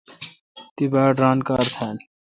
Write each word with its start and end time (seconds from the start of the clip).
تی 0.75 0.85
باڑ 0.91 1.11
ران 1.21 1.37
کار 1.47 1.65
تھال۔ 1.75 1.97